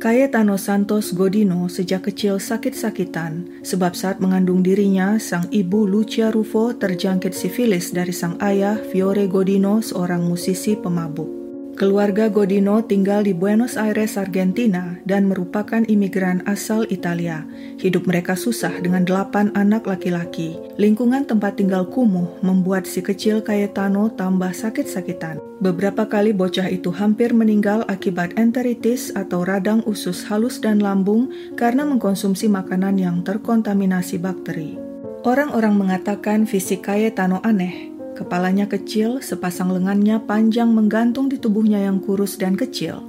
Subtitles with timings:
[0.00, 7.36] Cayetano Santos Godino sejak kecil sakit-sakitan sebab saat mengandung dirinya, sang ibu Lucia Rufo terjangkit
[7.36, 11.39] sifilis dari sang ayah Fiore Godino, seorang musisi pemabuk.
[11.80, 17.48] Keluarga Godino tinggal di Buenos Aires, Argentina dan merupakan imigran asal Italia.
[17.80, 20.60] Hidup mereka susah dengan delapan anak laki-laki.
[20.76, 25.40] Lingkungan tempat tinggal kumuh membuat si kecil Cayetano tambah sakit-sakitan.
[25.64, 31.88] Beberapa kali bocah itu hampir meninggal akibat enteritis atau radang usus halus dan lambung karena
[31.88, 34.76] mengkonsumsi makanan yang terkontaminasi bakteri.
[35.24, 37.88] Orang-orang mengatakan fisik Cayetano aneh,
[38.20, 43.00] Kepalanya kecil, sepasang lengannya panjang menggantung di tubuhnya yang kurus dan kecil.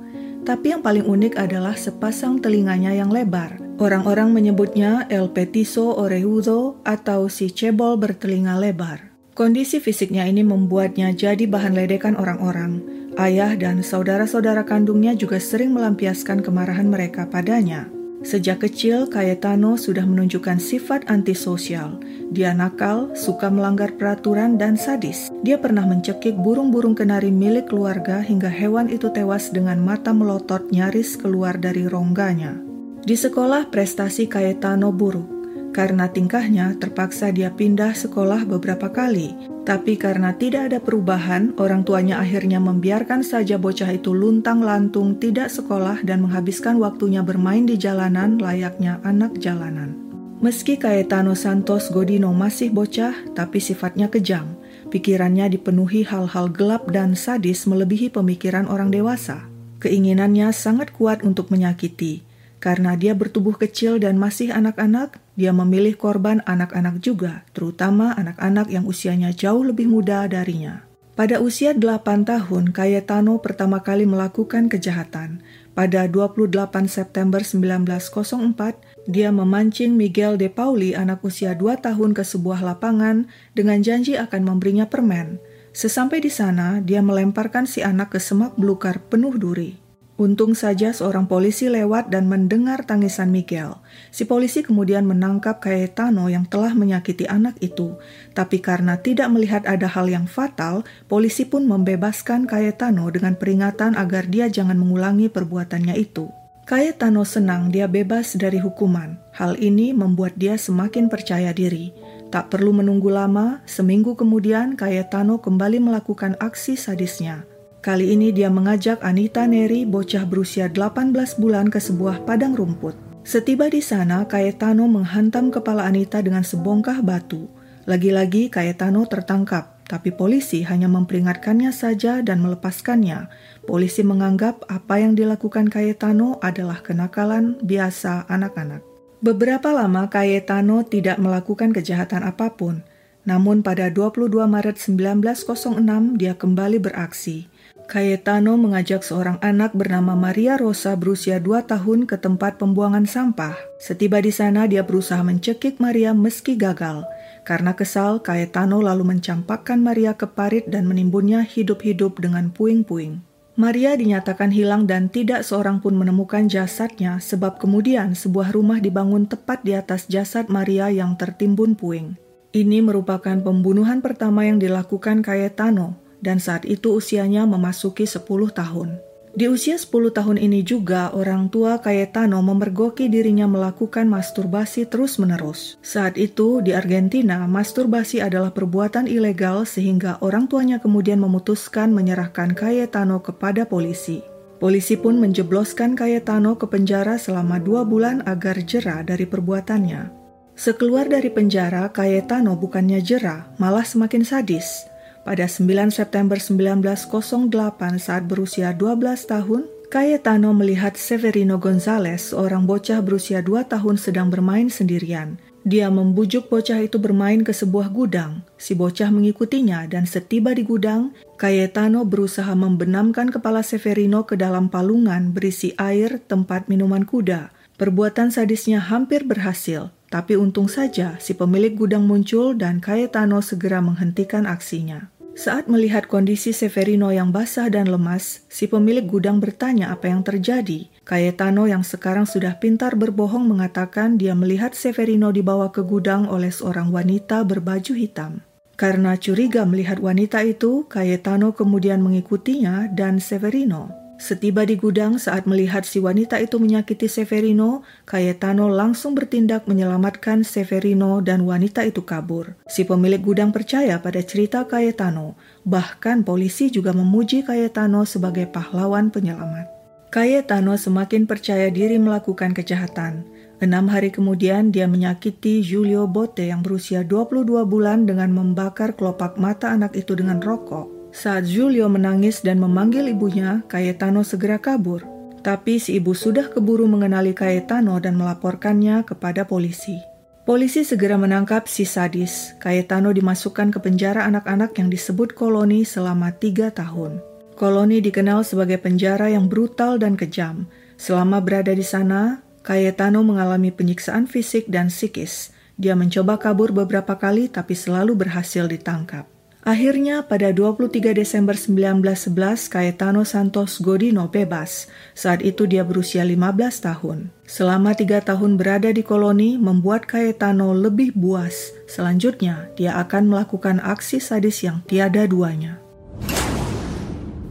[0.47, 3.59] Tapi yang paling unik adalah sepasang telinganya yang lebar.
[3.75, 9.11] Orang-orang menyebutnya El Petiso Orejudo atau si cebol bertelinga lebar.
[9.35, 12.79] Kondisi fisiknya ini membuatnya jadi bahan ledekan orang-orang.
[13.19, 17.91] Ayah dan saudara-saudara kandungnya juga sering melampiaskan kemarahan mereka padanya.
[18.22, 21.97] Sejak kecil, Cayetano sudah menunjukkan sifat antisosial.
[22.30, 25.33] Dia nakal, suka melanggar peraturan, dan sadis.
[25.41, 31.18] Dia pernah mencekik burung-burung kenari milik keluarga hingga hewan itu tewas dengan mata melotot nyaris
[31.18, 32.62] keluar dari rongganya.
[33.01, 35.41] Di sekolah, prestasi Cayetano buruk.
[35.74, 39.50] Karena tingkahnya, terpaksa dia pindah sekolah beberapa kali.
[39.61, 46.01] Tapi karena tidak ada perubahan, orang tuanya akhirnya membiarkan saja bocah itu luntang-lantung tidak sekolah
[46.01, 49.94] dan menghabiskan waktunya bermain di jalanan layaknya anak jalanan.
[50.41, 54.57] Meski Cayetano Santos Godino masih bocah, tapi sifatnya kejam.
[54.89, 59.45] Pikirannya dipenuhi hal-hal gelap dan sadis melebihi pemikiran orang dewasa.
[59.77, 62.25] Keinginannya sangat kuat untuk menyakiti,
[62.57, 68.85] karena dia bertubuh kecil dan masih anak-anak, dia memilih korban anak-anak juga, terutama anak-anak yang
[68.85, 70.85] usianya jauh lebih muda darinya.
[71.18, 75.41] Pada usia 8 tahun, Cayetano pertama kali melakukan kejahatan.
[75.74, 82.62] Pada 28 September 1904, dia memancing Miguel de Pauli anak usia 2 tahun ke sebuah
[82.62, 83.25] lapangan
[83.57, 85.41] dengan janji akan memberinya permen.
[85.74, 89.81] Sesampai di sana, dia melemparkan si anak ke semak belukar penuh duri.
[90.21, 93.81] Untung saja seorang polisi lewat dan mendengar tangisan Miguel.
[94.13, 97.97] Si polisi kemudian menangkap Cayetano yang telah menyakiti anak itu.
[98.37, 104.29] Tapi karena tidak melihat ada hal yang fatal, polisi pun membebaskan Cayetano dengan peringatan agar
[104.29, 106.29] dia jangan mengulangi perbuatannya itu.
[106.69, 109.17] Cayetano senang dia bebas dari hukuman.
[109.33, 111.97] Hal ini membuat dia semakin percaya diri.
[112.29, 117.50] Tak perlu menunggu lama, seminggu kemudian Cayetano kembali melakukan aksi sadisnya.
[117.81, 122.94] Kali ini dia mengajak Anita Neri, bocah berusia 18 bulan ke sebuah padang rumput.
[123.25, 127.50] Setiba di sana, Cayetano menghantam kepala Anita dengan sebongkah batu.
[127.90, 133.34] Lagi-lagi Cayetano tertangkap, tapi polisi hanya memperingatkannya saja dan melepaskannya.
[133.66, 138.86] Polisi menganggap apa yang dilakukan Cayetano adalah kenakalan biasa anak-anak.
[139.25, 142.86] Beberapa lama Cayetano tidak melakukan kejahatan apa pun.
[143.25, 147.50] Namun pada 22 Maret 1906 dia kembali beraksi.
[147.91, 153.59] Cayetano mengajak seorang anak bernama Maria Rosa berusia dua tahun ke tempat pembuangan sampah.
[153.84, 157.04] Setiba di sana, dia berusaha mencekik Maria meski gagal.
[157.44, 163.19] Karena kesal, Cayetano lalu mencampakkan Maria ke parit dan menimbunnya hidup-hidup dengan puing-puing.
[163.60, 169.68] Maria dinyatakan hilang dan tidak seorang pun menemukan jasadnya sebab kemudian sebuah rumah dibangun tepat
[169.68, 172.15] di atas jasad Maria yang tertimbun puing.
[172.56, 179.01] Ini merupakan pembunuhan pertama yang dilakukan Cayetano dan saat itu usianya memasuki 10 tahun.
[179.31, 185.79] Di usia 10 tahun ini juga orang tua Cayetano memergoki dirinya melakukan masturbasi terus-menerus.
[185.79, 193.24] Saat itu di Argentina, masturbasi adalah perbuatan ilegal sehingga orang tuanya kemudian memutuskan menyerahkan Cayetano
[193.24, 194.19] kepada polisi.
[194.59, 200.12] Polisi pun menjebloskan Cayetano ke penjara selama dua bulan agar jera dari perbuatannya.
[200.59, 204.90] Sekeluar dari penjara, Cayetano bukannya jera, malah semakin sadis.
[205.21, 207.53] Pada 9 September 1908
[208.01, 214.71] saat berusia 12 tahun, Cayetano melihat Severino Gonzalez, seorang bocah berusia 2 tahun sedang bermain
[214.71, 215.38] sendirian.
[215.62, 218.41] Dia membujuk bocah itu bermain ke sebuah gudang.
[218.57, 225.38] Si bocah mengikutinya dan setiba di gudang, Cayetano berusaha membenamkan kepala Severino ke dalam palungan
[225.38, 227.53] berisi air tempat minuman kuda.
[227.77, 234.50] Perbuatan sadisnya hampir berhasil, tapi untung saja si pemilik gudang muncul dan Cayetano segera menghentikan
[234.50, 235.11] aksinya.
[235.31, 240.92] Saat melihat kondisi Severino yang basah dan lemas, si pemilik gudang bertanya apa yang terjadi.
[241.07, 246.92] Cayetano yang sekarang sudah pintar berbohong mengatakan dia melihat Severino dibawa ke gudang oleh seorang
[246.92, 248.44] wanita berbaju hitam.
[248.75, 254.00] Karena curiga melihat wanita itu, Cayetano kemudian mengikutinya dan Severino.
[254.21, 261.25] Setiba di gudang saat melihat si wanita itu menyakiti Severino, Cayetano langsung bertindak menyelamatkan Severino
[261.25, 262.53] dan wanita itu kabur.
[262.69, 265.33] Si pemilik gudang percaya pada cerita Cayetano,
[265.65, 269.65] bahkan polisi juga memuji Cayetano sebagai pahlawan penyelamat.
[270.13, 273.25] Cayetano semakin percaya diri melakukan kejahatan.
[273.57, 279.74] Enam hari kemudian dia menyakiti Julio Bote yang berusia 22 bulan dengan membakar kelopak mata
[279.74, 281.00] anak itu dengan rokok.
[281.12, 285.04] Saat Julio menangis dan memanggil ibunya, Cayetano segera kabur.
[285.44, 290.00] Tapi si ibu sudah keburu mengenali Cayetano dan melaporkannya kepada polisi.
[290.48, 292.56] Polisi segera menangkap si sadis.
[292.63, 297.19] Cayetano dimasukkan ke penjara anak-anak yang disebut koloni selama tiga tahun.
[297.60, 300.66] Koloni dikenal sebagai penjara yang brutal dan kejam.
[300.96, 305.52] Selama berada di sana, Cayetano mengalami penyiksaan fisik dan psikis.
[305.75, 309.40] Dia mencoba kabur beberapa kali tapi selalu berhasil ditangkap.
[309.62, 312.34] Akhirnya pada 23 Desember 1911
[312.66, 314.90] Cayetano Santos Godino bebas.
[315.13, 317.30] Saat itu dia berusia 15 tahun.
[317.46, 321.78] Selama tiga tahun berada di koloni membuat Cayetano lebih buas.
[321.86, 325.78] Selanjutnya dia akan melakukan aksi sadis yang tiada duanya.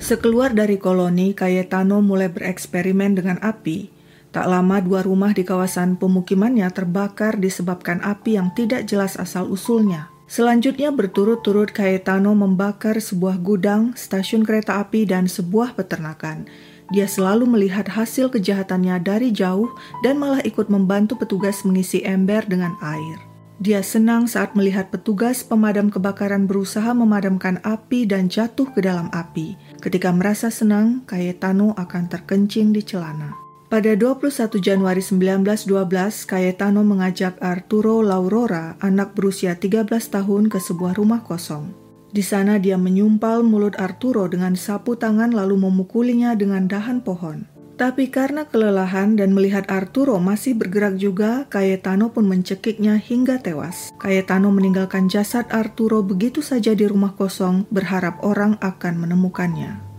[0.03, 3.87] Sekeluar dari koloni, Cayetano mulai bereksperimen dengan api.
[4.35, 10.10] Tak lama dua rumah di kawasan pemukimannya terbakar disebabkan api yang tidak jelas asal-usulnya.
[10.31, 16.47] Selanjutnya berturut-turut Cayetano membakar sebuah gudang, stasiun kereta api, dan sebuah peternakan.
[16.95, 19.75] Dia selalu melihat hasil kejahatannya dari jauh
[20.07, 23.19] dan malah ikut membantu petugas mengisi ember dengan air.
[23.59, 29.59] Dia senang saat melihat petugas pemadam kebakaran berusaha memadamkan api dan jatuh ke dalam api.
[29.83, 33.35] Ketika merasa senang, Cayetano akan terkencing di celana.
[33.71, 41.23] Pada 21 Januari 1912, Cayetano mengajak Arturo Laurora, anak berusia 13 tahun, ke sebuah rumah
[41.23, 41.71] kosong.
[42.11, 47.47] Di sana dia menyumpal mulut Arturo dengan sapu tangan lalu memukulinya dengan dahan pohon.
[47.79, 53.95] Tapi karena kelelahan dan melihat Arturo masih bergerak juga, Cayetano pun mencekiknya hingga tewas.
[54.03, 59.90] Cayetano meninggalkan jasad Arturo begitu saja di rumah kosong, berharap orang akan menemukannya.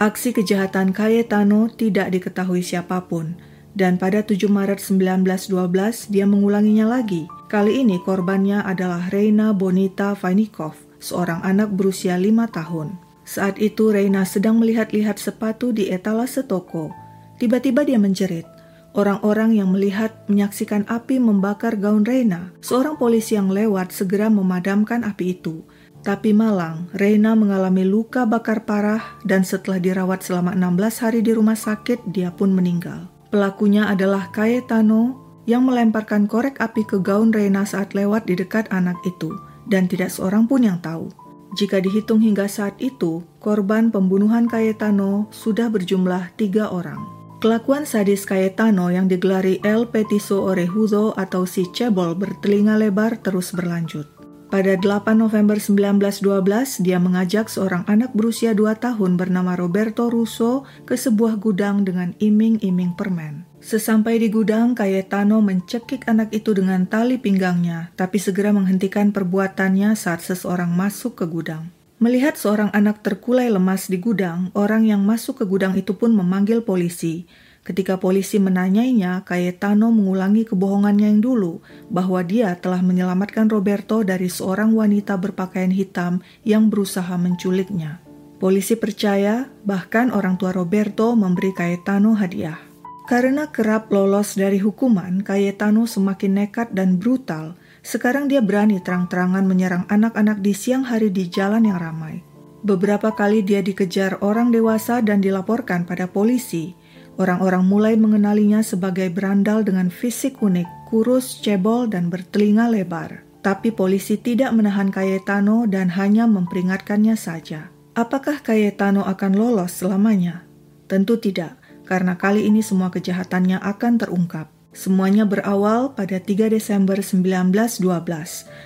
[0.00, 3.36] Aksi kejahatan Cayetano tidak diketahui siapa pun,
[3.76, 7.28] dan pada 7 Maret 1912 dia mengulanginya lagi.
[7.52, 10.72] Kali ini korbannya adalah Reina Bonita Vainikov,
[11.04, 12.96] seorang anak berusia lima tahun.
[13.28, 16.88] Saat itu Reina sedang melihat-lihat sepatu di etalase toko.
[17.36, 18.48] Tiba-tiba dia menjerit.
[18.96, 22.56] Orang-orang yang melihat menyaksikan api membakar gaun Reina.
[22.64, 25.60] Seorang polisi yang lewat segera memadamkan api itu.
[26.00, 31.56] Tapi malang, Reina mengalami luka bakar parah dan setelah dirawat selama 16 hari di rumah
[31.56, 33.12] sakit, dia pun meninggal.
[33.28, 38.96] Pelakunya adalah Cayetano yang melemparkan korek api ke gaun Reina saat lewat di dekat anak
[39.04, 39.28] itu,
[39.68, 41.12] dan tidak seorang pun yang tahu.
[41.58, 46.98] Jika dihitung hingga saat itu, korban pembunuhan Cayetano sudah berjumlah tiga orang.
[47.40, 54.19] Kelakuan sadis Cayetano yang digelari El Petiso Orejudo atau si Cebol bertelinga lebar terus berlanjut.
[54.50, 60.98] Pada 8 November 1912, dia mengajak seorang anak berusia 2 tahun bernama Roberto Russo ke
[60.98, 63.46] sebuah gudang dengan iming-iming permen.
[63.62, 70.26] Sesampai di gudang, Cayetano mencekik anak itu dengan tali pinggangnya, tapi segera menghentikan perbuatannya saat
[70.26, 71.70] seseorang masuk ke gudang.
[72.02, 76.66] Melihat seorang anak terkulai lemas di gudang, orang yang masuk ke gudang itu pun memanggil
[76.66, 77.30] polisi.
[77.60, 81.60] Ketika polisi menanyainya, Cayetano mengulangi kebohongannya yang dulu
[81.92, 88.00] bahwa dia telah menyelamatkan Roberto dari seorang wanita berpakaian hitam yang berusaha menculiknya.
[88.40, 92.56] Polisi percaya, bahkan orang tua Roberto memberi Cayetano hadiah.
[93.04, 97.60] Karena kerap lolos dari hukuman, Cayetano semakin nekat dan brutal.
[97.84, 102.24] Sekarang dia berani terang-terangan menyerang anak-anak di siang hari di jalan yang ramai.
[102.64, 106.72] Beberapa kali dia dikejar orang dewasa dan dilaporkan pada polisi.
[107.20, 113.28] Orang-orang mulai mengenalinya sebagai berandal dengan fisik unik, kurus, cebol, dan bertelinga lebar.
[113.44, 117.68] Tapi polisi tidak menahan Cayetano dan hanya memperingatkannya saja.
[117.92, 120.48] Apakah Cayetano akan lolos selamanya?
[120.88, 124.48] Tentu tidak, karena kali ini semua kejahatannya akan terungkap.
[124.72, 127.84] Semuanya berawal pada 3 Desember 1912.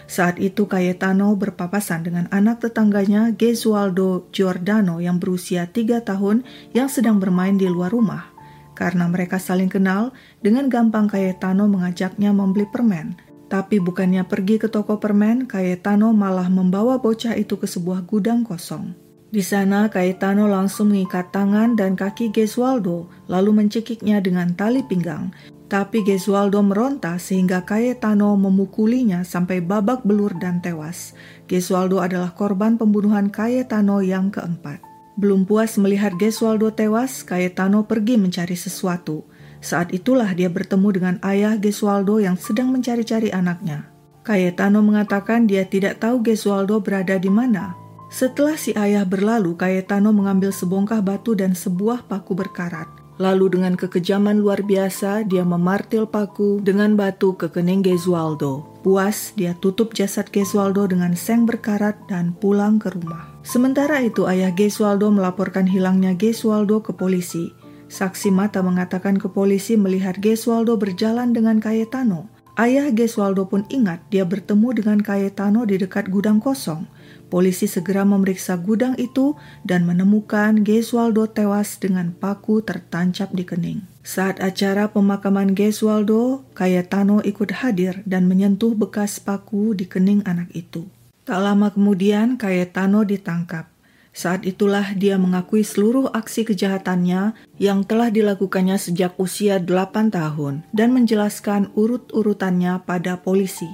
[0.07, 7.19] Saat itu Cayetano berpapasan dengan anak tetangganya Gesualdo Giordano yang berusia 3 tahun yang sedang
[7.19, 8.34] bermain di luar rumah.
[8.75, 10.11] Karena mereka saling kenal,
[10.43, 13.15] dengan gampang Cayetano mengajaknya membeli permen.
[13.47, 18.99] Tapi bukannya pergi ke toko permen, Cayetano malah membawa bocah itu ke sebuah gudang kosong.
[19.35, 25.35] Di sana, Cayetano langsung mengikat tangan dan kaki Gesualdo, lalu mencekiknya dengan tali pinggang.
[25.67, 31.19] Tapi Gesualdo meronta sehingga Cayetano memukulinya sampai babak belur dan tewas.
[31.51, 34.94] Gesualdo adalah korban pembunuhan Cayetano yang keempat.
[35.15, 39.23] Belum puas melihat Gesualdo tewas, Cayetano pergi mencari sesuatu.
[39.63, 43.95] Saat itulah dia bertemu dengan ayah Gesualdo yang sedang mencari-cari anaknya.
[44.27, 47.79] Cayetano mengatakan dia tidak tahu Gesualdo berada di mana.
[48.11, 52.91] Setelah si ayah berlalu, Cayetano mengambil sebongkah batu dan sebuah paku berkarat.
[53.15, 58.83] Lalu dengan kekejaman luar biasa, dia memartil paku dengan batu ke kening Gesualdo.
[58.83, 63.34] Puas, dia tutup jasad Gesualdo dengan seng berkarat dan pulang ke rumah.
[63.45, 67.53] Sementara itu, ayah Gesualdo melaporkan hilangnya Gesualdo ke polisi.
[67.93, 72.33] Saksi mata mengatakan ke polisi melihat Gesualdo berjalan dengan Cayetano.
[72.57, 76.89] Ayah Gesualdo pun ingat dia bertemu dengan Cayetano di dekat gudang kosong.
[77.29, 79.37] Polisi segera memeriksa gudang itu
[79.67, 83.85] dan menemukan Gesualdo tewas dengan paku tertancap di kening.
[84.01, 90.89] Saat acara pemakaman Gesualdo, Cayetano ikut hadir dan menyentuh bekas paku di kening anak itu.
[91.25, 93.73] Tak lama kemudian, Cayetano ditangkap.
[94.13, 100.93] Saat itulah dia mengakui seluruh aksi kejahatannya yang telah dilakukannya sejak usia 8 tahun dan
[100.93, 103.67] menjelaskan urut-urutannya pada polisi.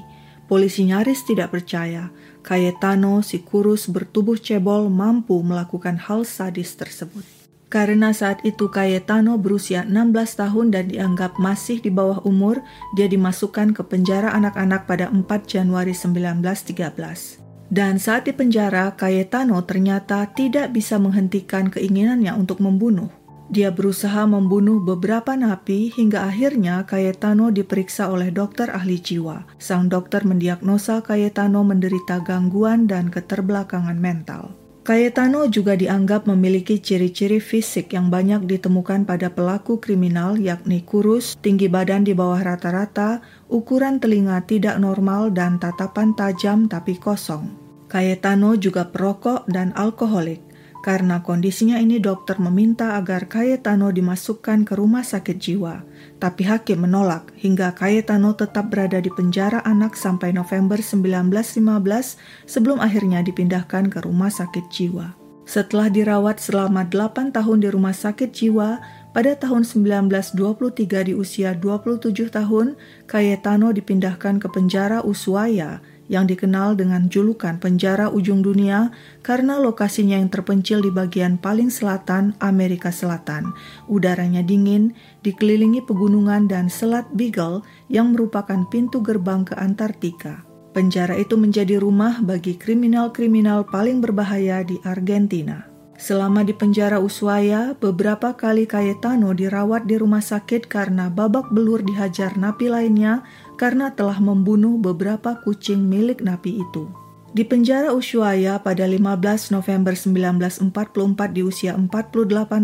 [0.47, 2.15] Polisi nyaris tidak percaya
[2.47, 7.40] Cayetano si kurus bertubuh cebol mampu melakukan hal sadis tersebut.
[7.71, 12.59] Karena saat itu Cayetano berusia 16 tahun dan dianggap masih di bawah umur,
[12.99, 17.39] dia dimasukkan ke penjara anak-anak pada 4 Januari 1913.
[17.71, 23.07] Dan saat di penjara, Cayetano ternyata tidak bisa menghentikan keinginannya untuk membunuh.
[23.51, 29.47] Dia berusaha membunuh beberapa napi hingga akhirnya Cayetano diperiksa oleh dokter ahli jiwa.
[29.63, 34.59] Sang dokter mendiagnosa Cayetano menderita gangguan dan keterbelakangan mental.
[34.81, 41.69] Cayetano juga dianggap memiliki ciri-ciri fisik yang banyak ditemukan pada pelaku kriminal yakni kurus, tinggi
[41.69, 43.21] badan di bawah rata-rata,
[43.53, 47.53] ukuran telinga tidak normal dan tatapan tajam tapi kosong.
[47.93, 50.50] Cayetano juga perokok dan alkoholik.
[50.81, 55.85] Karena kondisinya ini dokter meminta agar Cayetano dimasukkan ke rumah sakit jiwa.
[56.17, 63.21] Tapi hakim menolak hingga Cayetano tetap berada di penjara anak sampai November 1915 sebelum akhirnya
[63.21, 65.21] dipindahkan ke rumah sakit jiwa.
[65.45, 72.31] Setelah dirawat selama 8 tahun di rumah sakit jiwa, pada tahun 1923 di usia 27
[72.31, 72.79] tahun,
[73.11, 78.91] Cayetano dipindahkan ke penjara Ushuaia yang dikenal dengan julukan penjara ujung dunia
[79.23, 83.55] karena lokasinya yang terpencil di bagian paling selatan Amerika Selatan.
[83.87, 90.43] Udaranya dingin, dikelilingi pegunungan dan Selat Beagle yang merupakan pintu gerbang ke Antartika.
[90.75, 95.70] Penjara itu menjadi rumah bagi kriminal-kriminal paling berbahaya di Argentina.
[96.01, 102.41] Selama di penjara Ushuaia, beberapa kali Cayetano dirawat di rumah sakit karena babak belur dihajar
[102.41, 103.21] napi lainnya
[103.61, 106.89] karena telah membunuh beberapa kucing milik napi itu.
[107.37, 111.93] Di penjara Ushuaia pada 15 November 1944 di usia 48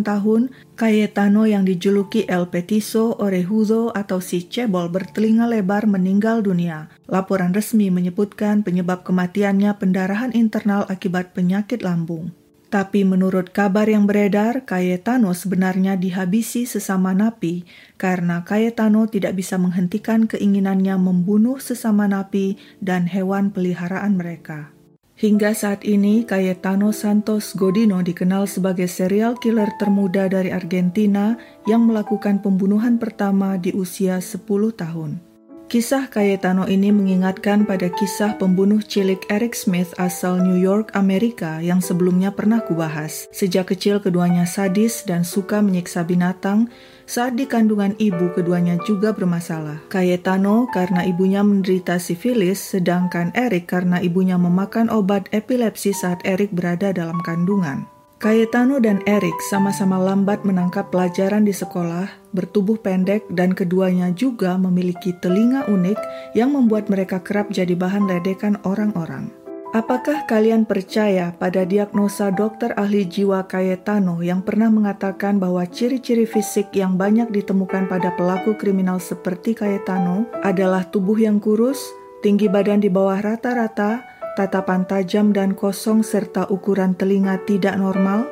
[0.01, 6.89] tahun, Cayetano yang dijuluki El Petiso Orejudo atau si cebol bertelinga lebar meninggal dunia.
[7.05, 12.35] Laporan resmi menyebutkan penyebab kematiannya pendarahan internal akibat penyakit lambung.
[12.67, 17.63] Tapi menurut kabar yang beredar, Cayetano sebenarnya dihabisi sesama napi
[17.95, 24.75] karena Cayetano tidak bisa menghentikan keinginannya membunuh sesama napi dan hewan peliharaan mereka.
[25.17, 32.45] Hingga saat ini, Cayetano Santos Godino dikenal sebagai serial killer termuda dari Argentina yang melakukan
[32.45, 34.45] pembunuhan pertama di usia 10
[34.77, 35.26] tahun.
[35.67, 41.83] Kisah Cayetano ini mengingatkan pada kisah pembunuh cilik Eric Smith asal New York, Amerika yang
[41.83, 43.27] sebelumnya pernah kubahas.
[43.35, 46.71] Sejak kecil keduanya sadis dan suka menyiksa binatang,
[47.03, 49.83] saat di kandungan ibu keduanya juga bermasalah.
[49.91, 56.95] Cayetano karena ibunya menderita sifilis, sedangkan Eric karena ibunya memakan obat epilepsi saat Eric berada
[56.95, 57.96] dalam kandungan.
[58.17, 65.13] Cayetano dan Eric sama-sama lambat menangkap pelajaran di sekolah, bertubuh pendek, dan keduanya juga memiliki
[65.21, 66.01] telinga unik
[66.33, 69.29] yang membuat mereka kerap jadi bahan ledekan orang-orang.
[69.77, 76.73] Apakah kalian percaya pada diagnosa dokter ahli jiwa Cayetano yang pernah mengatakan bahwa ciri-ciri fisik
[76.73, 81.85] yang banyak ditemukan pada pelaku kriminal seperti Cayetano adalah tubuh yang kurus,
[82.25, 88.29] tinggi badan di bawah rata-rata, tatapan tajam dan kosong serta ukuran telinga tidak normal?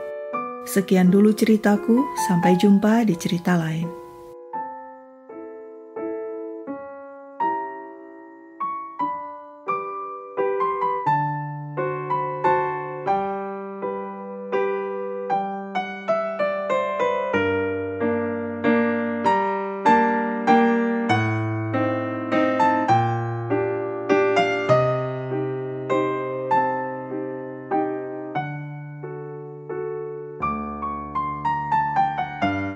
[0.69, 4.04] Sekian dulu ceritaku, sampai jumpa di cerita lain.